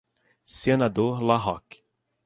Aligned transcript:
Senador 0.49 1.21
La 1.21 1.37
Rocque 1.37 1.85